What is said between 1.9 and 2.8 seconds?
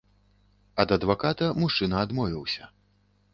адмовіўся.